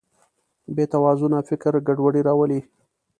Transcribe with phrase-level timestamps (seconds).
[0.75, 2.59] بېتوازنه فکر ګډوډي راولي.